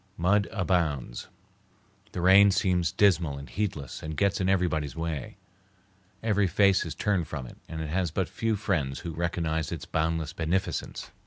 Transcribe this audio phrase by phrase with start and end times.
[0.17, 1.27] Mud abounds.
[2.13, 5.37] The rain seems dismal and heedless and gets in everybody's way.
[6.23, 9.85] Every face is turned from it, and it has but few friends who recognize its
[9.85, 11.11] boundless beneficence.